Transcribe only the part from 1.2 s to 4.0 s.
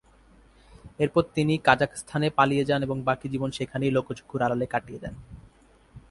তিনি কাজাখস্তানে পালিয়ে জান এবং বাকি জীবন সেখানেই